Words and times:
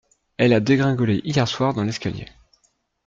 Elle 0.37 0.53
a 0.53 0.59
dégringolé 0.59 1.21
hier 1.25 1.47
soir 1.47 1.75
dans 1.75 1.83
l'escalier. 1.83 2.25